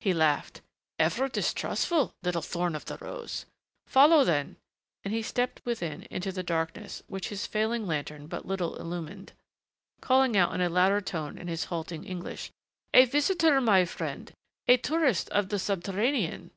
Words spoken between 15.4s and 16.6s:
the subterranean."